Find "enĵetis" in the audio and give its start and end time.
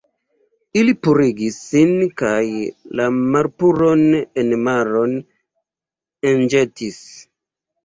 6.35-7.01